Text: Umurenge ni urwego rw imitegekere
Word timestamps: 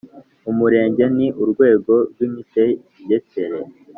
Umurenge 0.49 1.03
ni 1.15 1.27
urwego 1.41 1.93
rw 2.11 2.17
imitegekere 2.27 3.59